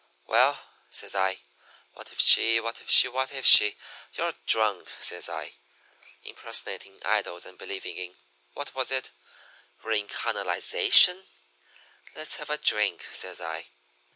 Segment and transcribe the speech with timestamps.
[0.25, 0.59] "'Well,'
[0.89, 1.37] says I,
[1.93, 3.77] 'what if she, what if she, what if she?
[4.13, 5.53] You're drunk,' says I.
[6.23, 8.15] 'Impersonating idols and believing in
[8.55, 9.11] what was it?
[9.83, 11.27] recarnalization?
[12.15, 13.67] Let's have a drink,' says I.